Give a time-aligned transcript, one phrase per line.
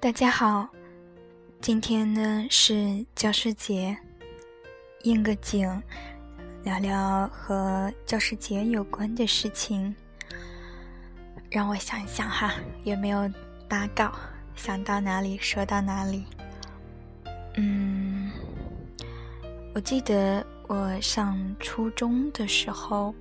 [0.00, 0.68] 大家好，
[1.60, 3.98] 今天呢是教师节，
[5.02, 5.68] 应个景，
[6.62, 9.92] 聊聊和教师节有关的事情。
[11.50, 12.54] 让我想一想哈，
[12.84, 13.28] 有没有
[13.66, 14.12] 打稿？
[14.54, 16.24] 想到哪里说到哪里。
[17.56, 18.30] 嗯，
[19.74, 23.12] 我记得我上初中的时候，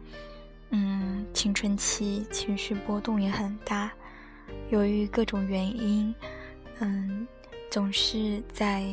[0.69, 3.91] 嗯，青春期情绪波动也很大，
[4.69, 6.13] 由于各种原因。
[6.79, 7.27] 嗯，
[7.71, 8.85] 总是在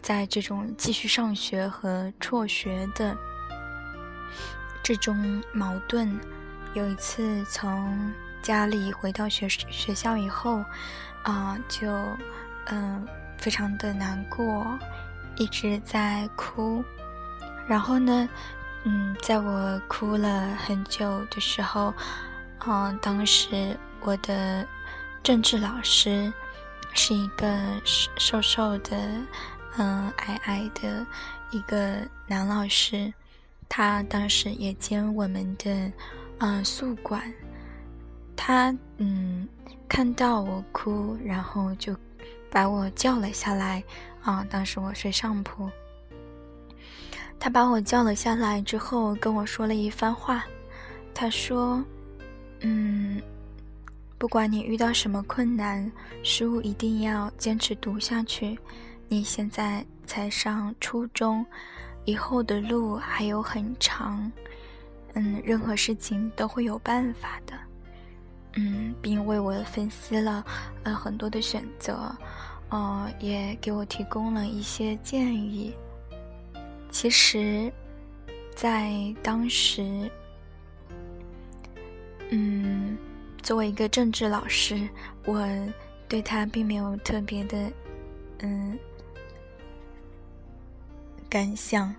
[0.00, 3.16] 在这种继续上学和辍学的
[4.82, 6.16] 这种矛盾。
[6.74, 10.64] 有一次从家里回到学学校以后，
[11.24, 11.92] 啊，就
[12.66, 14.78] 嗯非常的难过，
[15.36, 16.84] 一直在哭。
[17.66, 18.28] 然后呢，
[18.84, 21.92] 嗯，在我哭了很久的时候，
[22.66, 24.64] 嗯，当时我的。
[25.22, 26.32] 政治老师
[26.94, 28.96] 是一个瘦瘦的、
[29.78, 31.06] 嗯矮矮的
[31.52, 33.12] 一个男老师，
[33.68, 35.92] 他当时也兼我们的
[36.38, 37.32] 嗯宿管。
[38.34, 39.48] 他嗯
[39.88, 41.96] 看到我哭，然后就
[42.50, 43.82] 把我叫了下来。
[44.22, 45.70] 啊，当时我睡上铺，
[47.38, 50.44] 他把我叫了下来之后，跟我说了一番话。
[51.14, 51.84] 他说
[52.60, 53.22] ：“嗯。”
[54.22, 55.90] 不管你遇到什么困难，
[56.22, 58.56] 书一定要坚持读下去。
[59.08, 61.44] 你现在才上初中，
[62.04, 64.30] 以后的路还有很长。
[65.14, 67.52] 嗯，任何事情都会有办法的。
[68.54, 70.46] 嗯，并为我分析了
[70.84, 72.14] 呃很多的选择，
[72.68, 75.74] 呃，也给我提供了一些建议。
[76.92, 77.72] 其实，
[78.54, 80.08] 在当时，
[82.30, 82.96] 嗯。
[83.42, 84.88] 作为一个政治老师，
[85.24, 85.46] 我
[86.08, 87.72] 对他并没有特别的，
[88.40, 88.78] 嗯，
[91.28, 91.94] 感想。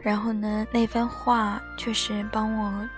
[0.00, 2.88] 然后呢，那番话确实帮我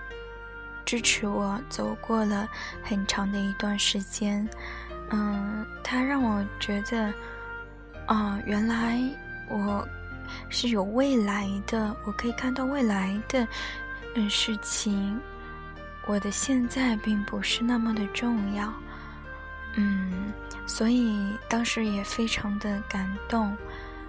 [0.83, 2.49] 支持我走过了
[2.81, 4.47] 很长的一段时间。
[5.11, 7.13] 嗯，他让我觉得，
[8.07, 8.99] 啊，原来
[9.47, 9.87] 我
[10.49, 13.47] 是有未来的，我可以看到未来的，
[14.15, 15.21] 嗯，事情。
[16.07, 18.71] 我的现在并不是那么的重要，
[19.75, 20.31] 嗯，
[20.67, 21.17] 所以
[21.49, 23.55] 当时也非常的感动。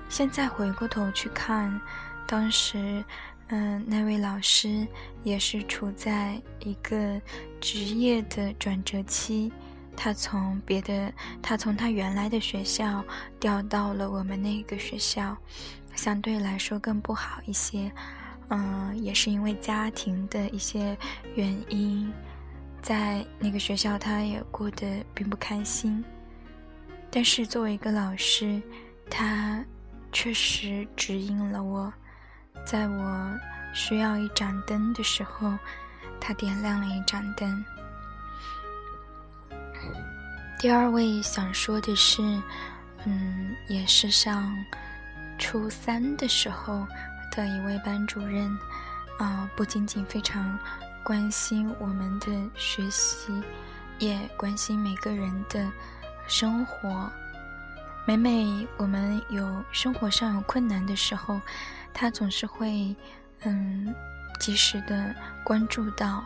[0.08, 1.80] 现在回过头去看，
[2.26, 3.04] 当时，
[3.48, 4.86] 嗯，那位老师
[5.24, 7.20] 也是处在一个
[7.60, 9.50] 职业的转折期，
[9.96, 13.02] 他从别的，他从他原来的学校
[13.40, 15.36] 调到了我们那个学校，
[15.94, 17.90] 相对来说更不好一些。
[18.48, 20.96] 嗯，也是因为家庭的一些
[21.34, 22.12] 原因，
[22.80, 26.04] 在那个学校他也过得并不开心。
[27.10, 28.62] 但是作为一个老师，
[29.10, 29.64] 他
[30.12, 31.92] 确实指引了我，
[32.64, 33.38] 在我
[33.74, 35.52] 需要一盏灯的时候，
[36.20, 37.64] 他点亮了一盏灯。
[40.60, 42.22] 第二位想说的是，
[43.04, 44.56] 嗯，也是上
[45.36, 46.86] 初三的时候。
[47.36, 48.58] 的一位班主任，
[49.18, 50.58] 啊，不仅仅非常
[51.04, 52.26] 关心我们的
[52.56, 53.30] 学习，
[53.98, 55.70] 也关心每个人的
[56.26, 57.12] 生活。
[58.06, 61.38] 每每我们有生活上有困难的时候，
[61.92, 62.96] 他总是会，
[63.42, 63.94] 嗯，
[64.40, 65.14] 及时的
[65.44, 66.24] 关注到。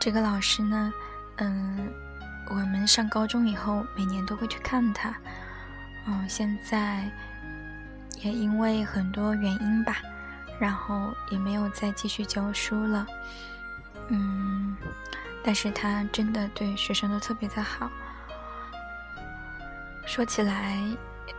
[0.00, 0.92] 这个老师呢，
[1.36, 1.92] 嗯，
[2.48, 5.14] 我们上高中以后每年都会去看他，
[6.06, 7.10] 嗯，现在。
[8.22, 9.96] 也因为很多原因吧，
[10.60, 13.06] 然后也没有再继续教书了。
[14.08, 14.76] 嗯，
[15.42, 17.90] 但是他真的对学生都特别的好。
[20.06, 20.78] 说起来，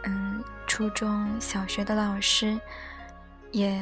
[0.04, 2.60] 嗯，初中小学的老师
[3.52, 3.82] 也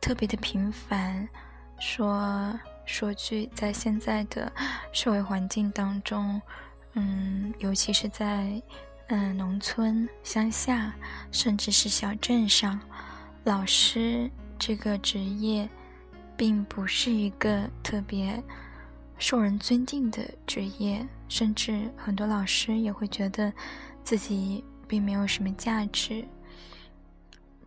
[0.00, 1.28] 特别的频繁。
[1.80, 2.56] 说
[2.86, 4.52] 说句，在现在的
[4.92, 6.40] 社会环境当中，
[6.92, 8.62] 嗯，尤其是在。
[9.08, 10.94] 嗯，农村、乡下，
[11.30, 12.80] 甚至是小镇上，
[13.44, 15.68] 老师这个职业，
[16.36, 18.42] 并不是一个特别
[19.18, 23.52] 受人尊敬的职业，甚至很多老师也会觉得
[24.02, 26.26] 自己并没有什么价值。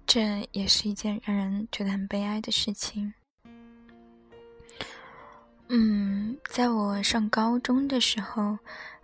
[0.07, 3.13] 这也是一件让人觉得很悲哀的事情。
[5.67, 8.57] 嗯，在我上高中的时候，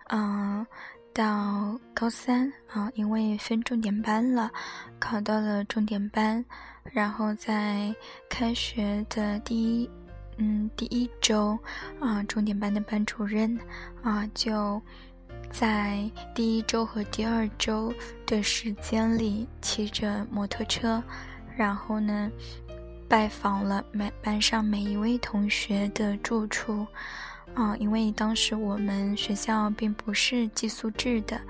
[0.08, 0.66] 嗯。
[1.14, 4.50] 到高三啊，因为分重点班了，
[4.98, 6.44] 考到了重点班，
[6.82, 7.94] 然后在
[8.28, 9.88] 开学的第一
[10.38, 11.56] 嗯，第一周
[12.00, 13.56] 啊，重点班的班主任
[14.02, 14.82] 啊，就
[15.52, 17.94] 在第一周和第二周
[18.26, 21.00] 的时间里骑着摩托车，
[21.56, 22.28] 然后呢，
[23.08, 26.84] 拜访了每班上每一位同学的住处。
[27.52, 31.40] 啊，因为当时我们学校并不是寄宿制的，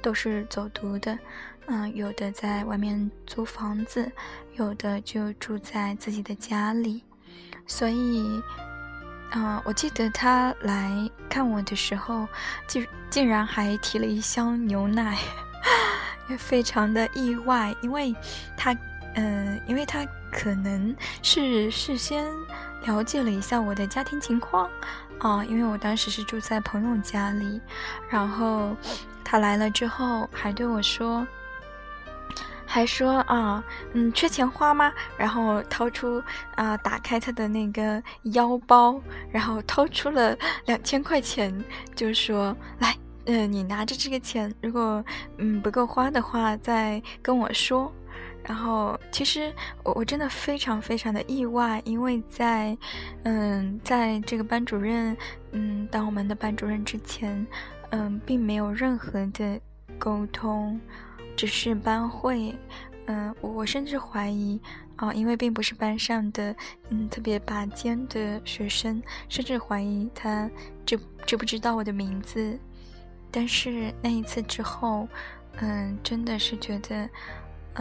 [0.00, 1.18] 都是走读的。
[1.66, 4.10] 嗯，有的在外面租房子，
[4.56, 7.02] 有的就住在自己的家里。
[7.66, 8.42] 所以，
[9.30, 10.90] 啊，我记得他来
[11.28, 12.26] 看我的时候，
[12.66, 15.18] 竟竟然还提了一箱牛奶，
[16.28, 18.12] 也非常的意外，因为
[18.56, 18.76] 他，
[19.14, 22.26] 嗯，因为他可能是事先
[22.86, 24.70] 了解了一下我的家庭情况。
[25.18, 27.60] 啊，因为我当时是住在朋友家里，
[28.08, 28.74] 然后
[29.22, 31.26] 他来了之后还对我说，
[32.64, 33.62] 还说啊，
[33.92, 34.90] 嗯，缺钱花吗？
[35.18, 36.22] 然后掏出
[36.54, 38.02] 啊，打开他的那个
[38.32, 38.98] 腰包，
[39.30, 40.34] 然后掏出了
[40.64, 41.52] 两千块钱，
[41.94, 45.04] 就说来，嗯，你拿着这个钱，如果
[45.36, 47.92] 嗯不够花的话，再跟我说。
[48.42, 49.52] 然后，其实
[49.84, 52.76] 我我真的非常非常的意外，因为在，
[53.22, 55.16] 嗯，在这个班主任，
[55.52, 57.46] 嗯，当我们的班主任之前，
[57.90, 59.60] 嗯，并没有任何的
[59.98, 60.80] 沟通，
[61.36, 62.54] 只是班会，
[63.06, 64.60] 嗯，我甚至怀疑，
[64.96, 66.56] 啊，因为并不是班上的，
[66.88, 70.50] 嗯，特别拔尖的学生，甚至怀疑他
[70.86, 72.58] 知知不知道我的名字，
[73.30, 75.06] 但是那一次之后，
[75.58, 77.08] 嗯，真的是觉得。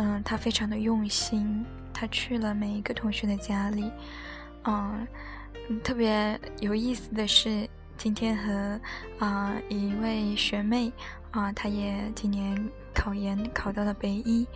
[0.01, 3.91] 嗯，他非常的用心，他去了每一个同学的家里。
[4.63, 5.05] 嗯，
[5.83, 7.67] 特别有意思的是，
[7.97, 8.79] 今天和
[9.19, 10.89] 啊一位学妹
[11.31, 12.57] 啊，她也今年
[12.95, 14.47] 考研考到了北医，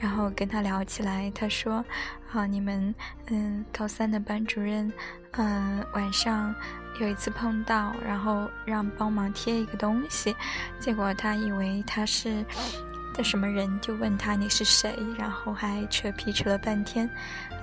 [0.00, 1.84] 然后跟她聊起来，她说
[2.32, 2.92] 啊，你们
[3.26, 4.92] 嗯高三的班主任
[5.32, 6.52] 嗯晚上
[7.00, 10.34] 有一次碰到，然后让帮忙贴一个东西，
[10.80, 12.44] 结果他以为他是。
[13.14, 17.08] 的什么人就问他你是谁，然后还扯皮扯了半天，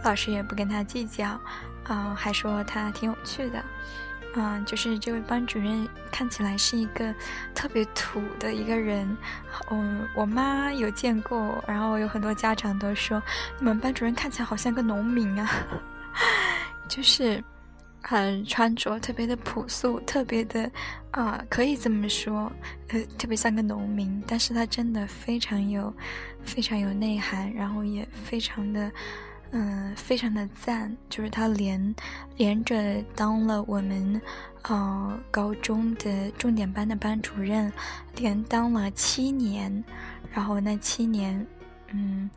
[0.04, 1.40] 老师也不跟他计较，
[1.84, 3.64] 啊，还说他挺有趣的，
[4.36, 7.14] 嗯，就是这位班主任看起来是一个
[7.54, 9.18] 特别土的一个人，
[9.72, 13.22] 嗯，我妈有见过，然后有很多家长都说
[13.60, 15.50] 你们班主任看起来好像个农民啊，
[16.88, 17.44] 就是。
[18.08, 20.70] 很穿着特别的朴素，特别的，
[21.10, 22.52] 啊，可以这么说，
[22.90, 25.92] 呃，特别像个农民，但是他真的非常有，
[26.44, 28.92] 非常有内涵，然后也非常的，
[29.50, 31.96] 嗯，非常的赞，就是他连
[32.38, 34.22] 连着当了我们，
[34.62, 37.74] 呃，高中的重点班的班主任，
[38.18, 39.84] 连当了七年，
[40.32, 41.44] 然后那七年，
[41.92, 42.30] 嗯，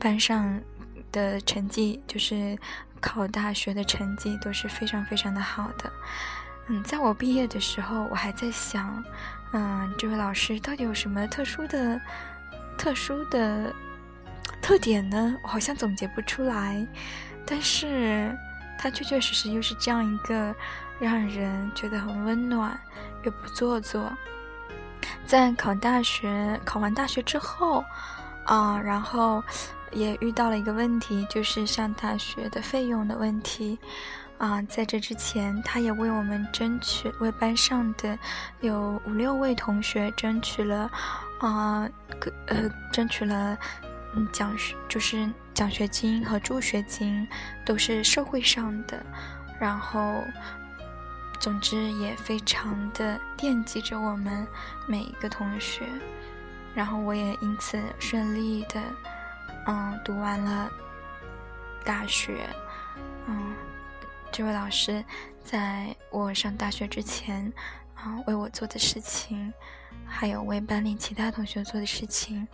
[0.00, 0.58] 班上
[1.12, 2.56] 的成绩就是。
[3.04, 5.92] 考大学的成绩都是非常非常的好的，
[6.68, 9.04] 嗯，在我毕业的时候，我还在想，
[9.52, 12.00] 嗯，这位老师到底有什么特殊的、
[12.78, 13.70] 特殊的
[14.62, 15.36] 特点呢？
[15.42, 16.84] 我好像总结不出来，
[17.44, 18.34] 但是
[18.78, 20.54] 他确确实实又是这样一个
[20.98, 22.80] 让人觉得很温暖
[23.22, 24.10] 又不做作。
[25.26, 27.84] 在考大学、考完大学之后，
[28.46, 29.44] 啊，然后。
[29.94, 33.78] 也遇到了一个问题，就是上大学的费用的问题，
[34.38, 38.18] 啊，在这之前，他也为我们争取，为班上的
[38.60, 40.90] 有五六位同学争取了，
[41.38, 43.56] 啊，个呃，争取了，
[44.14, 47.26] 嗯，奖学就是奖学金和助学金，
[47.64, 49.00] 都是社会上的，
[49.60, 50.22] 然后，
[51.38, 54.46] 总之也非常的惦记着我们
[54.88, 55.86] 每一个同学，
[56.74, 58.80] 然后我也因此顺利的。
[59.66, 60.70] 嗯，读完了
[61.84, 62.48] 大学，
[63.26, 63.54] 嗯，
[64.30, 65.02] 这位老师
[65.42, 67.50] 在我上大学之前，
[67.94, 69.52] 啊，为我做的事情，
[70.06, 72.46] 还有为班里其他同学做的事情，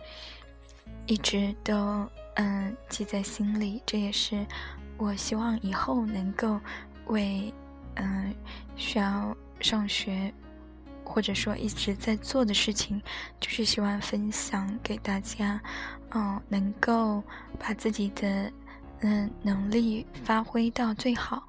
[1.05, 3.83] 一直都嗯记在心里。
[3.85, 4.45] 这也是
[4.97, 6.59] 我希望以后能够
[7.07, 7.53] 为
[7.95, 8.33] 嗯
[8.77, 10.33] 需要上学。
[11.11, 13.01] 或者说一直在做的事情，
[13.37, 15.61] 就是希望分享给大家，
[16.11, 17.21] 嗯，能够
[17.59, 18.49] 把自己的
[19.01, 21.43] 嗯能力发挥到最好。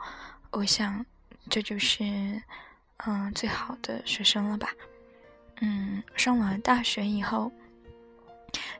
[0.50, 1.06] 我想
[1.48, 2.02] 这就是
[3.06, 4.68] 嗯最好的学生了吧。
[5.60, 7.52] 嗯，上了大学以后，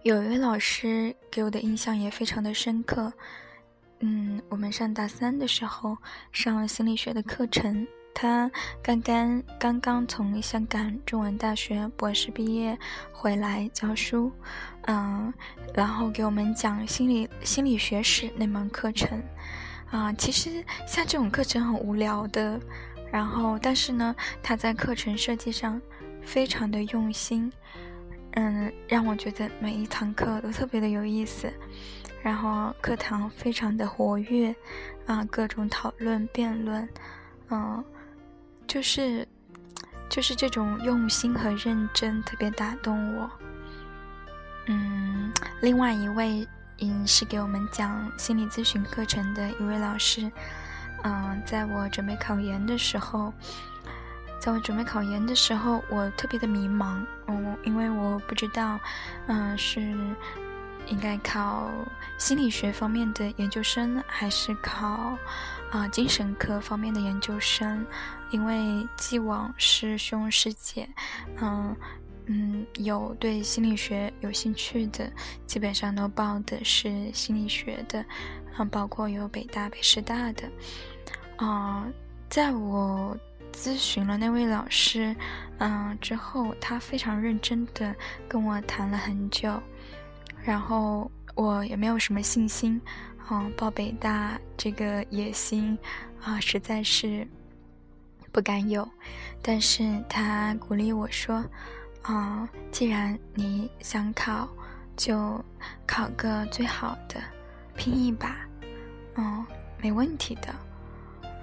[0.02, 3.12] 有一位老师给我的印象也非常的深刻。
[4.00, 5.96] 嗯，我们上大三的时候
[6.32, 7.86] 上了心理学的课程。
[8.14, 8.50] 他
[8.82, 12.78] 刚刚刚刚从香港中文大学博士毕业
[13.12, 14.30] 回来教书，
[14.82, 15.32] 嗯，
[15.74, 19.20] 然后给我们讲心理心理学史那门课程，
[19.90, 22.60] 啊，其实像这种课程很无聊的，
[23.10, 25.80] 然后但是呢，他在课程设计上
[26.22, 27.52] 非常的用心，
[28.32, 31.52] 嗯，让我觉得每一堂课都特别的有意思，
[32.22, 34.54] 然后课堂非常的活跃，
[35.06, 36.88] 啊，各种讨论辩论，
[37.50, 37.84] 嗯，
[38.66, 39.26] 就是
[40.08, 43.30] 就是这种用心和认真特别打动我，
[44.66, 46.46] 嗯，另外一位。
[46.84, 50.28] 嗯，是给我们讲心理咨询课程的一位老师。
[51.04, 53.32] 嗯，在我准备考研的时候，
[54.40, 57.04] 在我准备考研的时候，我特别的迷茫。
[57.28, 58.80] 嗯，因为我不知道，
[59.28, 59.94] 嗯，是
[60.86, 61.70] 应该考
[62.18, 65.16] 心理学方面的研究生，还是考
[65.70, 67.84] 啊精神科方面的研究生。
[68.30, 70.88] 因为既往师兄师姐，
[71.40, 71.74] 嗯。
[72.26, 75.12] 嗯，有对心理学有兴趣的，
[75.44, 77.98] 基本上都报的是心理学的，
[78.56, 80.48] 啊，包括有北大、北师大的。
[81.36, 81.84] 啊，
[82.30, 83.14] 在我
[83.52, 85.14] 咨询了那位老师，
[85.58, 87.92] 嗯，之后，他非常认真的
[88.28, 89.60] 跟我谈了很久，
[90.44, 92.80] 然后我也没有什么信心，
[93.26, 95.78] 啊，报北大这个野心，
[96.20, 97.26] 啊，实在是
[98.30, 98.88] 不敢有，
[99.40, 101.44] 但是他鼓励我说。
[102.02, 104.48] 啊，既然你想考，
[104.96, 105.40] 就
[105.86, 107.22] 考个最好的，
[107.76, 108.34] 拼一把，
[109.14, 109.46] 嗯，
[109.80, 110.52] 没问题的。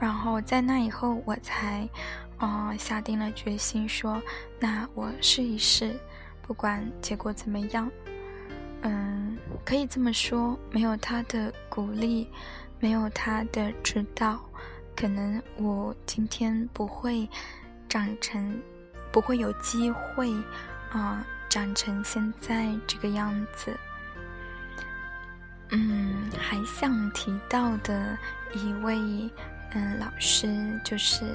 [0.01, 1.87] 然后在那以后，我才，
[2.39, 4.21] 嗯，下定了决心，说，
[4.59, 5.97] 那我试一试，
[6.41, 7.89] 不管结果怎么样，
[8.81, 12.27] 嗯，可以这么说，没有他的鼓励，
[12.79, 14.39] 没有他的指导，
[14.95, 17.29] 可能我今天不会
[17.87, 18.61] 长成。
[19.11, 20.31] 不会有机会，
[20.91, 23.75] 啊，长成现在这个样子。
[25.71, 28.15] 嗯，还想提到的
[28.53, 28.95] 一位，
[29.71, 30.47] 嗯，老师
[30.85, 31.25] 就是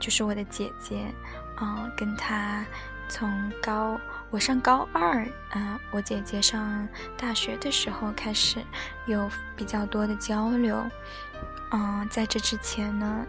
[0.00, 1.06] 就是我的姐姐，
[1.54, 2.66] 啊，跟她
[3.08, 3.30] 从
[3.62, 3.96] 高
[4.34, 8.58] 我上高二，啊，我姐姐上大学的时候开始
[9.06, 10.84] 有比较多的交流，
[11.70, 13.24] 嗯，在这之前呢，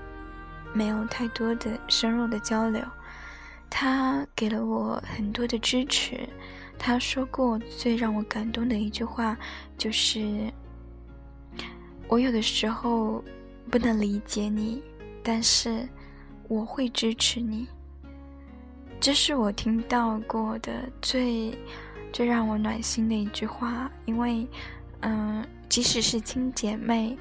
[0.74, 2.83] 没有太多的深入的交流。
[3.69, 6.27] 他给了我很多的支持。
[6.75, 9.38] 他说过最让我感动的一句话，
[9.77, 10.51] 就是
[12.09, 13.24] ：“我有的时候
[13.69, 14.81] 不能理解你，
[15.21, 15.88] 但是
[16.47, 17.67] 我会支持你。”
[18.99, 21.57] 这是我听到过的最
[22.11, 23.89] 最让我暖心的一句话。
[24.05, 24.47] 因为，
[25.01, 27.17] 嗯，即使是亲姐妹，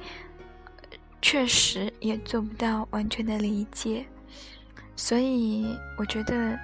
[1.20, 4.06] 确实也做不到完全的理解。
[4.96, 6.58] 所以，我觉得，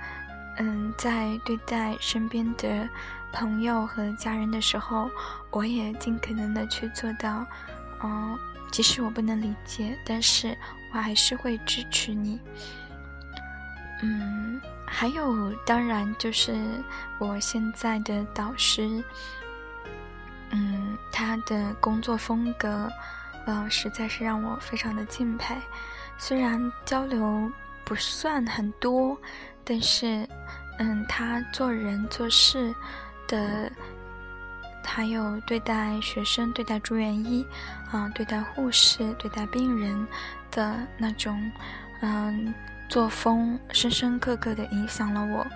[0.58, 2.88] 嗯，在对待身边的
[3.32, 5.10] 朋友和家人的时候，
[5.50, 7.44] 我也尽可能的去做到，
[8.02, 8.38] 嗯，
[8.70, 10.56] 即使我不能理解，但是
[10.92, 12.38] 我还是会支持你。
[14.02, 14.60] 嗯，
[14.92, 16.52] 还有，当然就是
[17.18, 19.02] 我现在的导师，
[20.50, 22.90] 嗯，他的工作风格，
[23.46, 25.56] 呃，实在是让我非常的敬佩。
[26.18, 27.50] 虽然交流。
[27.82, 29.18] 不算很多，
[29.64, 30.24] 但是，
[30.78, 32.72] 嗯，他做人做事
[33.26, 33.68] 的，
[34.84, 37.44] 还有对待学生、对待住院医，
[37.90, 40.06] 啊，对待护士、对待病人
[40.52, 41.50] 的那种，
[42.00, 42.54] 嗯，
[42.90, 45.46] 作风，深深刻刻的影响了我，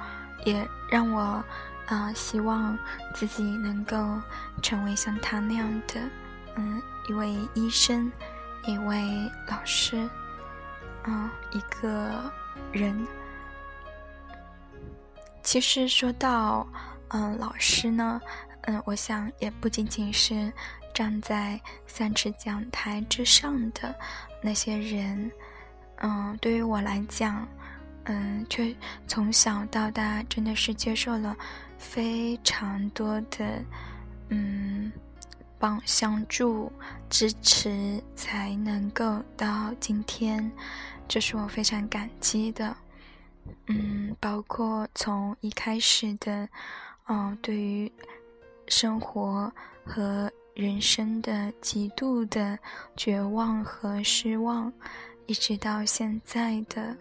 [0.44, 1.44] 也让我，
[1.86, 2.78] 啊，希望
[3.12, 3.96] 自己能够
[4.62, 6.00] 成为像他那样的，
[6.54, 8.10] 嗯，一位医生，
[8.64, 10.08] 一位老师。
[11.06, 12.32] 嗯，一个
[12.70, 13.04] 人。
[15.42, 16.64] 其实说到
[17.08, 18.20] 嗯老师呢，
[18.62, 20.52] 嗯，我想也不仅仅是
[20.94, 23.92] 站在三尺讲台之上的
[24.40, 25.32] 那些人。
[26.06, 27.48] 嗯，对于我来讲，
[28.04, 28.76] 嗯，却
[29.08, 31.34] 从小到大真的是接受了
[31.78, 33.64] 非常多的
[34.28, 34.92] 嗯
[35.58, 36.70] 帮相助
[37.08, 40.52] 支持，才能够到今天。
[41.08, 42.76] 这是我非常感激的，
[43.68, 46.46] 嗯，包括从一开始的，
[47.08, 47.90] 嗯，对于
[48.68, 49.50] 生活
[49.86, 52.58] 和人生的极度的
[52.94, 54.70] 绝望和失望，
[55.26, 56.96] 一直到现在的，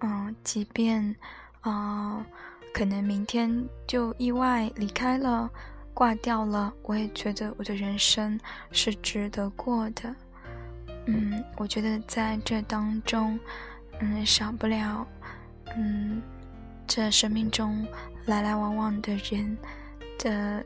[0.00, 1.14] 嗯，即便，
[1.60, 2.24] 啊，
[2.72, 5.48] 可能明天就意外离开了，
[5.94, 8.38] 挂掉了，我也觉得我的人生
[8.72, 10.14] 是值得过的。
[11.06, 13.38] 嗯，我觉得在这当中，
[14.00, 15.06] 嗯，少不了，
[15.76, 16.20] 嗯，
[16.86, 17.86] 这生命中
[18.26, 19.56] 来来往往的人
[20.18, 20.64] 的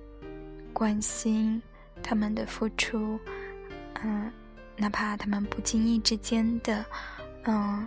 [0.73, 1.63] 关心，
[2.03, 3.19] 他们的付出，
[4.03, 4.31] 嗯，
[4.77, 6.85] 哪怕他们不经意之间的，
[7.45, 7.87] 嗯，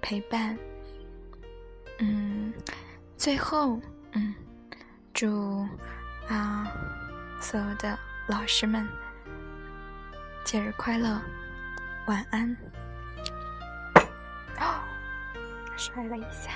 [0.00, 0.56] 陪伴，
[1.98, 2.52] 嗯，
[3.16, 3.80] 最后，
[4.12, 4.34] 嗯，
[5.12, 5.66] 祝
[6.28, 6.70] 啊
[7.40, 8.86] 所有的老师们
[10.44, 11.20] 节日快乐，
[12.06, 12.56] 晚安。
[14.58, 14.80] 哦，
[15.76, 16.52] 摔了一下。